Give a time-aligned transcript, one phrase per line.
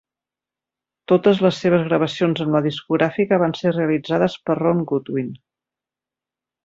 [1.11, 5.29] Totes les seves gravacions amb la discogràfica van ser realitzades per Ron Goodwin.